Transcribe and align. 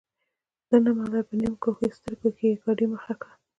ده 0.69 0.77
نه 0.85 0.89
منله 0.97 1.21
په 1.27 1.33
نیم 1.39 1.53
کښو 1.63 1.85
سترګو 1.97 2.27
یې 2.41 2.59
ګاډۍ 2.63 2.85
مخ 2.91 3.03
کړه. 3.21 3.33